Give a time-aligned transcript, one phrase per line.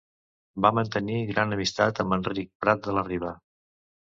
[0.65, 3.35] Va mantenir gran amistat amb Enric Prat de la Riba.